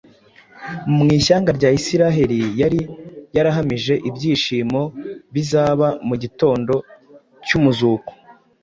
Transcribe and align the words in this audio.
mu 0.95 1.05
ishyanga 1.17 1.49
rya 1.57 1.69
Isiraheli 1.79 2.39
yari 2.61 2.79
yarahamije 3.35 3.93
ibyishimo 4.09 4.81
bizaba 5.33 5.87
mu 6.07 6.15
gitondo 6.23 6.73
cy’umuzuko. 7.45 8.11